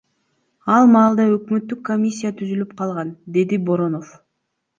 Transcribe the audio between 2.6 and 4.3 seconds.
калган,— деди Боронов.